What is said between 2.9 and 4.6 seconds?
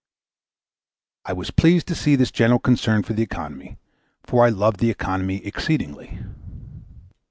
for economy, for I